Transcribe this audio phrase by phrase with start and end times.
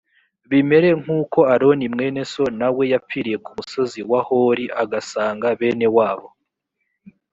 [0.49, 6.27] bimere nk’uko aroni mwene so na we yapfiriye ku musozi wa hori, agasanga bene wabo